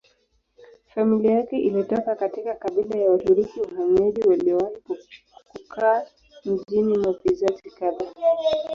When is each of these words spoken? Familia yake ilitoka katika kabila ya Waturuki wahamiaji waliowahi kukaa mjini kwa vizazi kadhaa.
Familia 0.95 1.31
yake 1.31 1.57
ilitoka 1.59 2.15
katika 2.15 2.55
kabila 2.55 2.95
ya 2.97 3.11
Waturuki 3.11 3.59
wahamiaji 3.59 4.21
waliowahi 4.27 4.77
kukaa 5.53 6.03
mjini 6.45 6.99
kwa 7.03 7.13
vizazi 7.13 7.69
kadhaa. 7.71 8.13